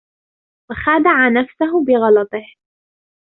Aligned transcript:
وَخَادَعَ 0.71 1.29
نَفْسَهُ 1.29 1.83
بِغَلَطِهِ 1.85 2.55